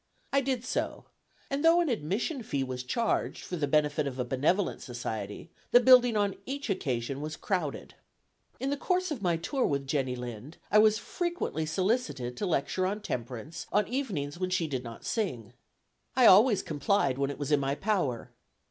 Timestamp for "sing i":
15.05-16.25